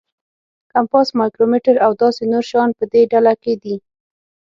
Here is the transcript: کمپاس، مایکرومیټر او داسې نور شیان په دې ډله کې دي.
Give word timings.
کمپاس، 0.73 1.07
مایکرومیټر 1.19 1.75
او 1.85 1.91
داسې 2.01 2.23
نور 2.31 2.43
شیان 2.49 2.69
په 2.77 2.83
دې 2.91 3.01
ډله 3.11 3.33
کې 3.43 3.53
دي. 3.63 3.75